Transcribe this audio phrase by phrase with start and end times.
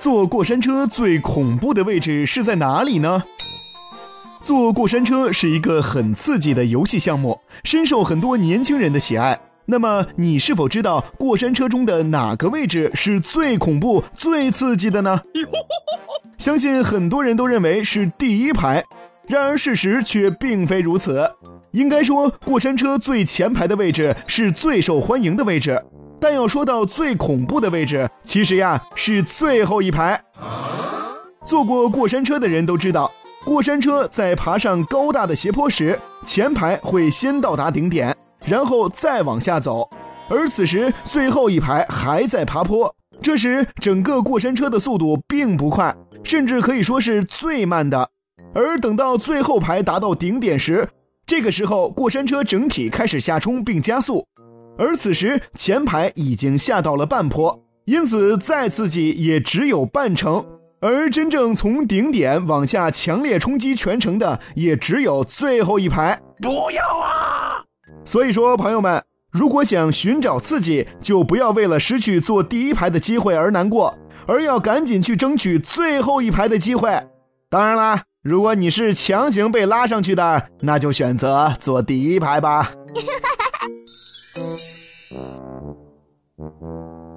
[0.00, 3.22] 坐过山车最恐怖的位置是在哪里呢？
[4.42, 9.38] 坐过山车是一个很刺激的游戏项目，深受很多年轻人的喜爱。
[9.66, 15.20] 那么，你是否知道过山车中的哪个位置是最恐怖、最刺激的呢？
[16.38, 18.82] 相信很多人都认为是第一排，
[19.28, 21.30] 然而事实却并非如此。
[21.72, 25.84] 应该说，过山车最前排的位置是最受欢迎的位置。
[26.20, 30.22] 但要说到最恐怖的位置，其实呀是最后一排。
[31.46, 33.10] 坐过过山车的人都知道，
[33.44, 39.88] 过山车在爬上高大的斜坡时，前排会先到达顶点，然后再往下走，
[40.28, 42.94] 而此时最后一排还在爬坡。
[43.22, 48.10] 这时整个过山车的速度并不快，甚至可以说是最慢的。
[48.54, 50.88] 而等到最后排达到顶点时，
[51.26, 54.26] 这个时候过山车整体开始下冲并加速。
[54.78, 60.44] 而此时前排已经下到了半坡，因此再刺激也只有半程，
[60.80, 66.20] 而真正从顶点往下强烈冲击全程的也只有最后一排。
[66.40, 67.62] 不要啊！
[68.04, 76.90] 所以说，朋友们，如果想寻找刺激，就不要为了失去坐第一排的机会而难过，而要赶紧去争取最后一排的机会。
[77.50, 82.72] 当然啦，如果你是强行被拉上去的，那就选择坐第一排吧。
[86.50, 87.09] Mm-hmm.